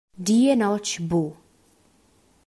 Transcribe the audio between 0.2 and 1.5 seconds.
Di e notg buc.